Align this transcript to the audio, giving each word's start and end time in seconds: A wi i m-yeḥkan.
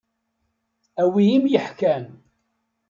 A 1.01 1.03
wi 1.11 1.25
i 1.35 1.37
m-yeḥkan. 1.43 2.03